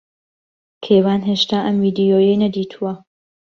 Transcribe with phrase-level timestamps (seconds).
[0.83, 2.93] کەیوان ھێشتا ئەم ڤیدیۆیەی نەدیتووە.